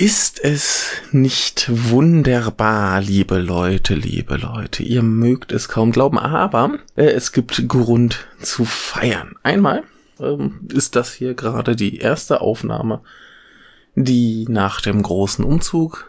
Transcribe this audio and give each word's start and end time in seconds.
Ist 0.00 0.42
es 0.42 0.92
nicht 1.12 1.68
wunderbar, 1.90 3.02
liebe 3.02 3.36
Leute, 3.38 3.94
liebe 3.94 4.38
Leute? 4.38 4.82
Ihr 4.82 5.02
mögt 5.02 5.52
es 5.52 5.68
kaum 5.68 5.92
glauben, 5.92 6.18
aber 6.18 6.78
äh, 6.96 7.04
es 7.04 7.32
gibt 7.32 7.68
Grund 7.68 8.26
zu 8.40 8.64
feiern. 8.64 9.34
Einmal 9.42 9.82
ähm, 10.18 10.66
ist 10.72 10.96
das 10.96 11.12
hier 11.12 11.34
gerade 11.34 11.76
die 11.76 11.98
erste 11.98 12.40
Aufnahme, 12.40 13.02
die 13.94 14.46
nach 14.48 14.80
dem 14.80 15.02
großen 15.02 15.44
Umzug 15.44 16.06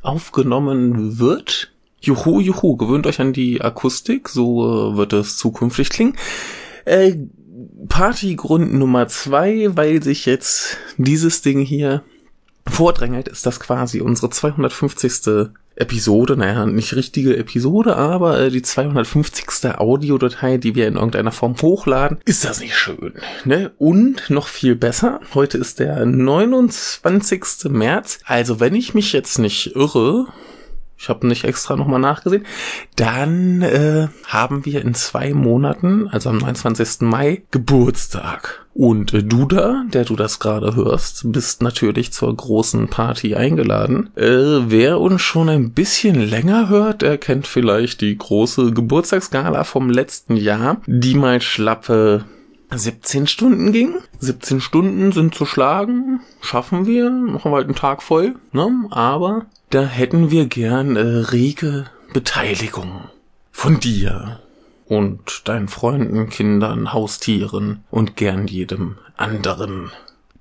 aufgenommen 0.00 1.18
wird. 1.18 1.72
Juhu, 2.00 2.38
juhu, 2.38 2.76
gewöhnt 2.76 3.08
euch 3.08 3.20
an 3.20 3.32
die 3.32 3.60
Akustik, 3.60 4.28
so 4.28 4.92
äh, 4.92 4.96
wird 4.96 5.12
es 5.12 5.38
zukünftig 5.38 5.90
klingen. 5.90 6.16
Äh, 6.84 7.16
Partygrund 7.88 8.74
Nummer 8.74 9.08
zwei, 9.08 9.76
weil 9.76 10.04
sich 10.04 10.24
jetzt 10.24 10.78
dieses 10.98 11.42
Ding 11.42 11.62
hier 11.62 12.04
vordrängelt, 12.66 13.28
ist 13.28 13.46
das 13.46 13.60
quasi 13.60 14.00
unsere 14.00 14.30
250. 14.30 15.50
Episode, 15.76 16.36
naja, 16.36 16.66
nicht 16.66 16.94
richtige 16.94 17.36
Episode, 17.36 17.96
aber 17.96 18.38
äh, 18.38 18.50
die 18.50 18.62
250. 18.62 19.76
Audiodatei, 19.76 20.56
die 20.56 20.76
wir 20.76 20.86
in 20.86 20.94
irgendeiner 20.94 21.32
Form 21.32 21.56
hochladen. 21.60 22.18
Ist 22.24 22.44
das 22.44 22.60
nicht 22.60 22.76
schön? 22.76 23.14
Ne? 23.44 23.72
Und 23.78 24.30
noch 24.30 24.46
viel 24.46 24.76
besser, 24.76 25.20
heute 25.34 25.58
ist 25.58 25.80
der 25.80 26.06
29. 26.06 27.70
März. 27.70 28.20
Also 28.24 28.60
wenn 28.60 28.76
ich 28.76 28.94
mich 28.94 29.12
jetzt 29.12 29.40
nicht 29.40 29.74
irre, 29.74 30.28
ich 30.96 31.08
habe 31.08 31.26
nicht 31.26 31.44
extra 31.44 31.74
nochmal 31.74 32.00
nachgesehen, 32.00 32.46
dann 32.94 33.62
äh, 33.62 34.08
haben 34.26 34.64
wir 34.64 34.80
in 34.80 34.94
zwei 34.94 35.34
Monaten, 35.34 36.08
also 36.08 36.30
am 36.30 36.38
29. 36.38 37.00
Mai, 37.00 37.42
Geburtstag. 37.50 38.63
Und 38.74 39.12
du 39.12 39.46
da, 39.46 39.84
der 39.92 40.04
du 40.04 40.16
das 40.16 40.40
gerade 40.40 40.74
hörst, 40.74 41.30
bist 41.32 41.62
natürlich 41.62 42.12
zur 42.12 42.36
großen 42.36 42.88
Party 42.88 43.36
eingeladen. 43.36 44.10
Äh, 44.16 44.68
wer 44.68 45.00
uns 45.00 45.22
schon 45.22 45.48
ein 45.48 45.70
bisschen 45.70 46.20
länger 46.20 46.68
hört, 46.68 47.02
der 47.02 47.16
kennt 47.16 47.46
vielleicht 47.46 48.00
die 48.00 48.18
große 48.18 48.72
Geburtstagsgala 48.72 49.62
vom 49.62 49.90
letzten 49.90 50.36
Jahr, 50.36 50.80
die 50.86 51.14
mal 51.14 51.40
schlappe 51.40 52.24
17 52.74 53.28
Stunden 53.28 53.70
ging. 53.70 53.94
17 54.18 54.60
Stunden 54.60 55.12
sind 55.12 55.36
zu 55.36 55.46
schlagen, 55.46 56.20
schaffen 56.40 56.84
wir, 56.84 57.10
machen 57.10 57.52
wir 57.52 57.56
halt 57.56 57.66
einen 57.66 57.76
Tag 57.76 58.02
voll, 58.02 58.34
ne? 58.52 58.70
Aber 58.90 59.46
da 59.70 59.84
hätten 59.84 60.32
wir 60.32 60.46
gern 60.46 60.96
äh, 60.96 61.00
rege 61.00 61.86
Beteiligung 62.12 63.08
von 63.52 63.78
dir 63.78 64.40
und 64.86 65.48
deinen 65.48 65.68
Freunden, 65.68 66.28
Kindern, 66.28 66.92
Haustieren 66.92 67.84
und 67.90 68.16
gern 68.16 68.46
jedem 68.46 68.98
anderen. 69.16 69.90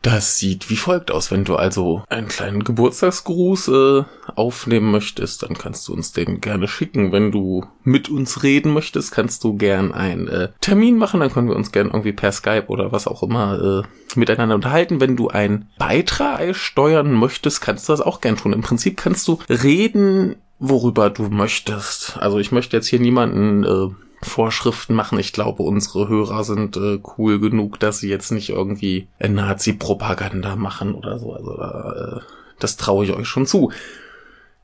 Das 0.03 0.37
sieht 0.37 0.69
wie 0.69 0.75
folgt 0.75 1.11
aus. 1.11 1.31
Wenn 1.31 1.45
du 1.45 1.55
also 1.55 2.03
einen 2.09 2.27
kleinen 2.27 2.65
Geburtstagsgruß 2.65 3.67
äh, 3.69 4.03
aufnehmen 4.35 4.91
möchtest, 4.91 5.43
dann 5.43 5.53
kannst 5.53 5.87
du 5.87 5.93
uns 5.93 6.11
den 6.11 6.41
gerne 6.41 6.67
schicken. 6.67 7.13
Wenn 7.13 7.31
du 7.31 7.65
mit 7.85 8.09
uns 8.09 8.43
reden 8.43 8.73
möchtest, 8.73 9.13
kannst 9.13 9.45
du 9.45 9.55
gern 9.55 9.93
einen 9.93 10.27
äh, 10.27 10.49
Termin 10.59 10.97
machen. 10.97 11.21
Dann 11.21 11.31
können 11.31 11.47
wir 11.47 11.55
uns 11.55 11.71
gern 11.71 11.87
irgendwie 11.87 12.11
per 12.11 12.33
Skype 12.33 12.65
oder 12.67 12.91
was 12.91 13.07
auch 13.07 13.23
immer 13.23 13.85
äh, 13.85 14.17
miteinander 14.19 14.55
unterhalten. 14.55 14.99
Wenn 14.99 15.15
du 15.15 15.29
einen 15.29 15.69
Beitrag 15.79 16.53
steuern 16.53 17.13
möchtest, 17.13 17.61
kannst 17.61 17.87
du 17.87 17.93
das 17.93 18.01
auch 18.01 18.19
gern 18.19 18.35
tun. 18.35 18.51
Im 18.51 18.61
Prinzip 18.61 18.97
kannst 18.97 19.25
du 19.29 19.39
reden, 19.47 20.35
worüber 20.59 21.11
du 21.11 21.29
möchtest. 21.29 22.17
Also 22.17 22.39
ich 22.39 22.51
möchte 22.51 22.75
jetzt 22.75 22.87
hier 22.87 22.99
niemanden 22.99 23.63
äh, 23.63 23.89
Vorschriften 24.23 24.93
machen. 24.93 25.19
Ich 25.19 25.33
glaube, 25.33 25.63
unsere 25.63 26.07
Hörer 26.07 26.43
sind 26.43 26.77
äh, 26.77 26.99
cool 27.17 27.39
genug, 27.39 27.79
dass 27.79 27.99
sie 27.99 28.09
jetzt 28.09 28.31
nicht 28.31 28.49
irgendwie 28.49 29.07
äh, 29.19 29.29
Nazi-Propaganda 29.29 30.55
machen 30.55 30.95
oder 30.95 31.19
so. 31.19 31.33
Also 31.33 31.61
äh, 31.61 32.21
das 32.59 32.77
traue 32.77 33.05
ich 33.05 33.13
euch 33.13 33.27
schon 33.27 33.45
zu. 33.45 33.71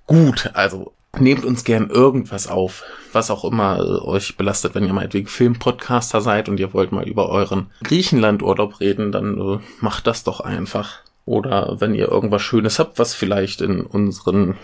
Gut, 0.07 0.51
also 0.53 0.93
nehmt 1.17 1.45
uns 1.45 1.63
gern 1.63 1.89
irgendwas 1.89 2.47
auf, 2.47 2.83
was 3.11 3.31
auch 3.31 3.43
immer 3.43 3.79
äh, 3.79 4.07
euch 4.07 4.37
belastet, 4.37 4.75
wenn 4.75 4.85
ihr 4.85 4.93
meinetwegen 4.93 5.27
Filmpodcaster 5.27 6.21
seid 6.21 6.49
und 6.49 6.59
ihr 6.59 6.73
wollt 6.73 6.91
mal 6.91 7.07
über 7.07 7.29
euren 7.29 7.67
Griechenland-Urlaub 7.83 8.79
reden, 8.79 9.11
dann 9.11 9.39
äh, 9.39 9.59
macht 9.81 10.07
das 10.07 10.23
doch 10.23 10.39
einfach. 10.39 10.99
Oder 11.25 11.77
wenn 11.79 11.93
ihr 11.93 12.09
irgendwas 12.09 12.41
Schönes 12.41 12.79
habt, 12.79 12.97
was 12.97 13.13
vielleicht 13.13 13.61
in 13.61 13.81
unseren 13.81 14.57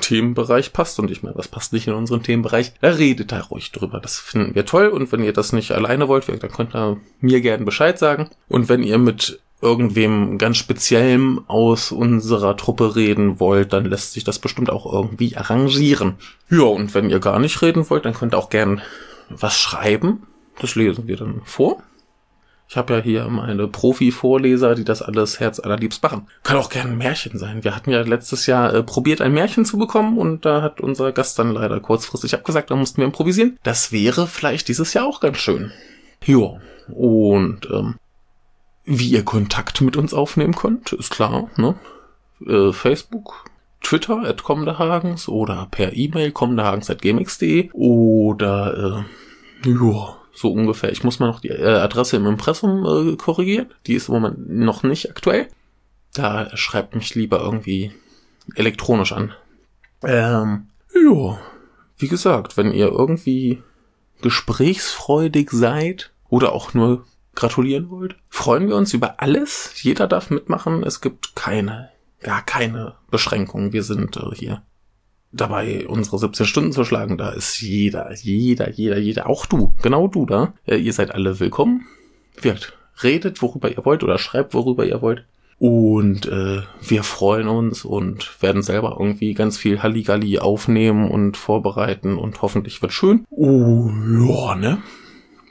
Themenbereich 0.00 0.72
passt 0.72 0.98
und 0.98 1.10
ich 1.10 1.22
meine, 1.22 1.36
was 1.36 1.48
passt 1.48 1.72
nicht 1.72 1.86
in 1.86 1.94
unseren 1.94 2.22
Themenbereich, 2.22 2.72
da 2.80 2.90
redet 2.90 3.32
da 3.32 3.40
ruhig 3.40 3.72
drüber. 3.72 4.00
Das 4.00 4.18
finden 4.18 4.54
wir 4.54 4.64
toll 4.64 4.88
und 4.88 5.12
wenn 5.12 5.22
ihr 5.22 5.32
das 5.32 5.52
nicht 5.52 5.72
alleine 5.72 6.08
wollt, 6.08 6.28
dann 6.28 6.38
könnt 6.50 6.74
ihr 6.74 6.98
mir 7.20 7.40
gerne 7.40 7.64
Bescheid 7.64 7.98
sagen. 7.98 8.30
Und 8.48 8.68
wenn 8.68 8.82
ihr 8.82 8.98
mit 8.98 9.40
irgendwem 9.60 10.38
ganz 10.38 10.56
speziellem 10.56 11.44
aus 11.46 11.92
unserer 11.92 12.56
Truppe 12.56 12.96
reden 12.96 13.38
wollt, 13.38 13.72
dann 13.72 13.84
lässt 13.84 14.12
sich 14.12 14.24
das 14.24 14.40
bestimmt 14.40 14.70
auch 14.70 14.92
irgendwie 14.92 15.36
arrangieren. 15.36 16.16
Ja, 16.50 16.64
und 16.64 16.94
wenn 16.94 17.10
ihr 17.10 17.20
gar 17.20 17.38
nicht 17.38 17.62
reden 17.62 17.88
wollt, 17.88 18.04
dann 18.04 18.14
könnt 18.14 18.34
ihr 18.34 18.38
auch 18.38 18.50
gern 18.50 18.82
was 19.28 19.56
schreiben. 19.56 20.26
Das 20.60 20.74
lesen 20.74 21.06
wir 21.06 21.16
dann 21.16 21.42
vor. 21.44 21.82
Ich 22.72 22.78
habe 22.78 22.94
ja 22.94 23.00
hier 23.00 23.28
meine 23.28 23.68
Profi-Vorleser, 23.68 24.74
die 24.74 24.84
das 24.84 25.02
alles 25.02 25.40
herz 25.40 25.60
allerliebst 25.60 26.02
machen. 26.02 26.26
Kann 26.42 26.56
auch 26.56 26.70
gerne 26.70 26.92
ein 26.92 26.96
Märchen 26.96 27.36
sein. 27.36 27.64
Wir 27.64 27.76
hatten 27.76 27.90
ja 27.90 28.00
letztes 28.00 28.46
Jahr 28.46 28.72
äh, 28.72 28.82
probiert, 28.82 29.20
ein 29.20 29.34
Märchen 29.34 29.66
zu 29.66 29.76
bekommen 29.76 30.16
und 30.16 30.46
da 30.46 30.62
hat 30.62 30.80
unser 30.80 31.12
Gast 31.12 31.38
dann 31.38 31.52
leider 31.52 31.80
kurzfristig 31.80 32.32
abgesagt, 32.32 32.70
da 32.70 32.74
mussten 32.74 32.96
wir 32.96 33.04
improvisieren. 33.04 33.58
Das 33.62 33.92
wäre 33.92 34.26
vielleicht 34.26 34.68
dieses 34.68 34.94
Jahr 34.94 35.04
auch 35.06 35.20
ganz 35.20 35.36
schön. 35.36 35.70
Jo, 36.24 36.60
und 36.88 37.68
ähm, 37.70 37.96
wie 38.86 39.10
ihr 39.10 39.22
Kontakt 39.26 39.82
mit 39.82 39.98
uns 39.98 40.14
aufnehmen 40.14 40.54
könnt, 40.54 40.94
ist 40.94 41.10
klar, 41.10 41.50
ne? 41.58 41.74
Äh, 42.46 42.72
Facebook, 42.72 43.50
Twitter 43.82 44.22
at 44.24 44.44
Kommendehagens 44.44 45.28
oder 45.28 45.68
per 45.70 45.92
E-Mail 45.94 46.32
kommendehagens.gmx.de 46.32 47.70
oder 47.74 49.04
äh, 49.62 49.68
ja, 49.68 50.21
so 50.34 50.52
ungefähr. 50.52 50.92
Ich 50.92 51.04
muss 51.04 51.18
mal 51.18 51.26
noch 51.26 51.40
die 51.40 51.48
äh, 51.48 51.66
Adresse 51.66 52.16
im 52.16 52.26
Impressum 52.26 52.84
äh, 52.84 53.16
korrigieren. 53.16 53.66
Die 53.86 53.94
ist 53.94 54.08
im 54.08 54.14
Moment 54.14 54.48
noch 54.48 54.82
nicht 54.82 55.10
aktuell. 55.10 55.48
Da 56.14 56.54
schreibt 56.56 56.94
mich 56.94 57.14
lieber 57.14 57.40
irgendwie 57.40 57.92
elektronisch 58.54 59.12
an. 59.12 59.32
Ähm, 60.02 60.68
ja, 60.94 61.38
wie 61.98 62.08
gesagt, 62.08 62.56
wenn 62.56 62.72
ihr 62.72 62.88
irgendwie 62.88 63.62
gesprächsfreudig 64.20 65.50
seid 65.50 66.12
oder 66.28 66.52
auch 66.52 66.74
nur 66.74 67.04
gratulieren 67.34 67.90
wollt, 67.90 68.16
freuen 68.28 68.68
wir 68.68 68.76
uns 68.76 68.92
über 68.92 69.20
alles. 69.20 69.72
Jeder 69.82 70.06
darf 70.06 70.30
mitmachen. 70.30 70.82
Es 70.82 71.00
gibt 71.00 71.34
keine, 71.34 71.90
gar 72.20 72.44
keine 72.44 72.94
Beschränkungen. 73.10 73.72
Wir 73.72 73.82
sind 73.82 74.16
äh, 74.16 74.34
hier 74.34 74.62
dabei, 75.32 75.86
unsere 75.88 76.18
17 76.18 76.46
Stunden 76.46 76.72
zu 76.72 76.84
schlagen. 76.84 77.18
Da 77.18 77.30
ist 77.30 77.60
jeder, 77.60 78.12
jeder, 78.14 78.70
jeder, 78.70 78.98
jeder, 78.98 79.28
auch 79.28 79.46
du, 79.46 79.72
genau 79.82 80.08
du 80.08 80.26
da. 80.26 80.54
Äh, 80.66 80.76
ihr 80.76 80.92
seid 80.92 81.14
alle 81.14 81.40
willkommen. 81.40 81.86
Wird 82.40 82.76
redet, 83.02 83.42
worüber 83.42 83.70
ihr 83.70 83.84
wollt 83.84 84.02
oder 84.04 84.18
schreibt, 84.18 84.54
worüber 84.54 84.84
ihr 84.84 85.02
wollt. 85.02 85.24
Und 85.58 86.26
äh, 86.26 86.62
wir 86.80 87.02
freuen 87.04 87.46
uns 87.46 87.84
und 87.84 88.42
werden 88.42 88.62
selber 88.62 88.96
irgendwie 88.98 89.32
ganz 89.32 89.56
viel 89.56 89.82
Halligalli 89.82 90.40
aufnehmen 90.40 91.08
und 91.08 91.36
vorbereiten 91.36 92.18
und 92.18 92.42
hoffentlich 92.42 92.82
wird 92.82 92.92
schön. 92.92 93.24
Oh, 93.30 93.88
ja, 93.88 94.56
ne? 94.56 94.82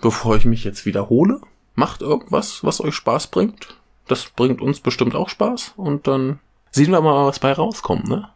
Bevor 0.02 0.36
ich 0.36 0.46
mich 0.46 0.66
jetzt 0.66 0.86
wiederhole, 0.86 1.40
macht 1.76 2.02
irgendwas, 2.02 2.64
was 2.64 2.82
euch 2.82 2.96
Spaß 2.96 3.28
bringt. 3.28 3.78
Das 4.08 4.26
bringt 4.26 4.62
uns 4.62 4.82
bestimmt 4.82 5.16
auch 5.16 5.30
Spaß 5.30 5.76
und 5.78 6.08
dann 6.08 6.40
sehen 6.72 6.92
wir 6.92 7.02
mal, 7.02 7.28
was 7.28 7.40
bei 7.40 7.54
rauskommt, 7.54 8.10
ne? 8.10 8.28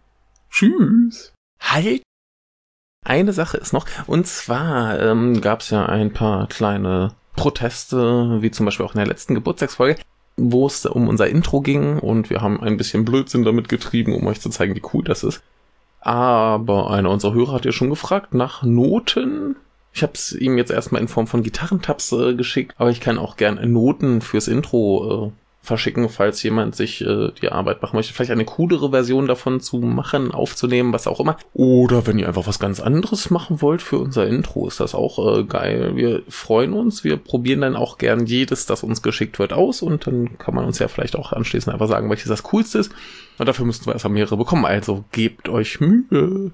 Tschüss. 0.49 1.34
Halt! 1.65 2.03
Eine 3.03 3.33
Sache 3.33 3.57
ist 3.57 3.73
noch, 3.73 3.85
und 4.07 4.25
zwar 4.27 4.99
ähm, 4.99 5.41
gab 5.41 5.61
es 5.61 5.69
ja 5.69 5.85
ein 5.85 6.13
paar 6.13 6.47
kleine 6.47 7.13
Proteste, 7.35 8.41
wie 8.41 8.51
zum 8.51 8.65
Beispiel 8.65 8.85
auch 8.85 8.93
in 8.93 8.99
der 8.99 9.07
letzten 9.07 9.35
Geburtstagsfolge, 9.35 9.99
wo 10.37 10.67
es 10.67 10.85
um 10.85 11.07
unser 11.07 11.27
Intro 11.27 11.61
ging 11.61 11.99
und 11.99 12.29
wir 12.29 12.41
haben 12.41 12.61
ein 12.61 12.77
bisschen 12.77 13.05
Blödsinn 13.05 13.43
damit 13.43 13.69
getrieben, 13.69 14.15
um 14.15 14.25
euch 14.27 14.41
zu 14.41 14.49
zeigen, 14.49 14.75
wie 14.75 14.81
cool 14.93 15.03
das 15.03 15.23
ist. 15.23 15.43
Aber 15.99 16.91
einer 16.91 17.09
unserer 17.09 17.33
Hörer 17.33 17.53
hat 17.53 17.65
ja 17.65 17.71
schon 17.71 17.89
gefragt 17.89 18.33
nach 18.33 18.63
Noten. 18.63 19.55
Ich 19.91 20.03
habe 20.03 20.13
es 20.13 20.33
ihm 20.33 20.57
jetzt 20.57 20.71
erstmal 20.71 21.01
in 21.01 21.07
Form 21.07 21.27
von 21.27 21.43
Gitarrentabs 21.43 22.11
äh, 22.11 22.35
geschickt, 22.35 22.73
aber 22.77 22.89
ich 22.89 23.01
kann 23.01 23.17
auch 23.17 23.37
gern 23.37 23.59
Noten 23.71 24.21
fürs 24.21 24.47
Intro 24.47 25.27
äh, 25.27 25.44
verschicken, 25.65 26.09
falls 26.09 26.41
jemand 26.43 26.75
sich 26.75 27.01
äh, 27.01 27.31
die 27.41 27.51
Arbeit 27.51 27.81
machen 27.81 27.95
möchte, 27.95 28.13
vielleicht 28.13 28.31
eine 28.31 28.45
coolere 28.45 28.91
Version 28.91 29.27
davon 29.27 29.59
zu 29.59 29.77
machen, 29.79 30.31
aufzunehmen, 30.31 30.93
was 30.93 31.07
auch 31.07 31.19
immer. 31.19 31.37
Oder 31.53 32.07
wenn 32.07 32.19
ihr 32.19 32.27
einfach 32.27 32.47
was 32.47 32.59
ganz 32.59 32.79
anderes 32.79 33.29
machen 33.29 33.61
wollt 33.61 33.81
für 33.81 33.97
unser 33.97 34.27
Intro, 34.27 34.67
ist 34.67 34.79
das 34.79 34.95
auch 34.95 35.39
äh, 35.39 35.43
geil. 35.43 35.95
Wir 35.95 36.23
freuen 36.29 36.73
uns, 36.73 37.03
wir 37.03 37.17
probieren 37.17 37.61
dann 37.61 37.75
auch 37.75 37.97
gern 37.97 38.25
jedes, 38.25 38.65
das 38.65 38.83
uns 38.83 39.01
geschickt 39.01 39.39
wird, 39.39 39.53
aus 39.53 39.81
und 39.81 40.07
dann 40.07 40.37
kann 40.37 40.55
man 40.55 40.65
uns 40.65 40.79
ja 40.79 40.87
vielleicht 40.87 41.15
auch 41.15 41.33
anschließend 41.33 41.73
einfach 41.73 41.87
sagen, 41.87 42.09
welches 42.09 42.29
das 42.29 42.43
coolste 42.43 42.79
ist. 42.79 42.91
Und 43.37 43.47
dafür 43.47 43.65
müssten 43.65 43.85
wir 43.85 43.93
erstmal 43.93 44.13
mehrere 44.13 44.37
bekommen, 44.37 44.65
also 44.65 45.03
gebt 45.11 45.49
euch 45.49 45.79
Mühe. 45.79 46.51